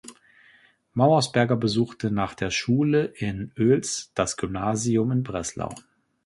[0.95, 5.75] Mauersberger besuchte nach der Schule in Oels das Gymnasium in Breslau.